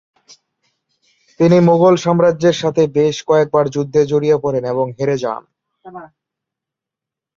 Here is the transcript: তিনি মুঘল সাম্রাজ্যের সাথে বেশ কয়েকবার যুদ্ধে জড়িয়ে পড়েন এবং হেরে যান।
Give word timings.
তিনি 1.39 1.57
মুঘল 1.67 1.95
সাম্রাজ্যের 1.97 2.55
সাথে 2.61 2.83
বেশ 2.97 3.15
কয়েকবার 3.27 3.65
যুদ্ধে 3.75 4.01
জড়িয়ে 4.05 4.37
পড়েন 4.43 4.63
এবং 4.73 4.85
হেরে 4.97 5.15
যান। 5.23 5.43